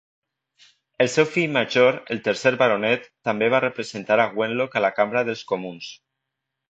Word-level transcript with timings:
El 1.03 1.09
seu 1.15 1.27
fill 1.33 1.51
major, 1.57 1.99
el 2.15 2.23
tercer 2.27 2.53
baronet, 2.61 3.05
també 3.29 3.51
va 3.55 3.63
representar 3.67 4.19
a 4.25 4.29
Wenlock 4.41 4.79
a 4.81 4.87
la 4.87 4.95
Cambra 5.01 5.25
dels 5.29 5.45
Comuns. 5.53 5.93